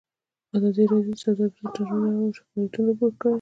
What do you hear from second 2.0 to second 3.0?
اړوند شکایتونه